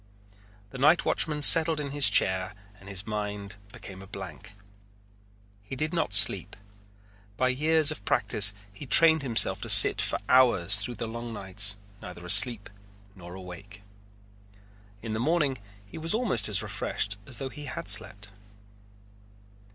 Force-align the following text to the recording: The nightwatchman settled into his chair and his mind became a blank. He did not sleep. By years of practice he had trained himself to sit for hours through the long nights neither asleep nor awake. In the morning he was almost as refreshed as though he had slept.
The 0.71 0.79
nightwatchman 0.79 1.43
settled 1.43 1.79
into 1.79 1.91
his 1.93 2.09
chair 2.09 2.55
and 2.79 2.89
his 2.89 3.05
mind 3.05 3.57
became 3.71 4.01
a 4.01 4.07
blank. 4.07 4.55
He 5.61 5.75
did 5.75 5.93
not 5.93 6.11
sleep. 6.11 6.55
By 7.37 7.49
years 7.49 7.91
of 7.91 8.03
practice 8.03 8.55
he 8.73 8.85
had 8.85 8.89
trained 8.89 9.21
himself 9.21 9.61
to 9.61 9.69
sit 9.69 10.01
for 10.01 10.17
hours 10.27 10.79
through 10.79 10.95
the 10.95 11.05
long 11.05 11.33
nights 11.33 11.77
neither 12.01 12.25
asleep 12.25 12.67
nor 13.13 13.35
awake. 13.35 13.83
In 15.03 15.13
the 15.13 15.19
morning 15.19 15.59
he 15.85 15.99
was 15.99 16.15
almost 16.15 16.49
as 16.49 16.63
refreshed 16.63 17.19
as 17.27 17.37
though 17.37 17.49
he 17.49 17.65
had 17.65 17.87
slept. 17.87 18.31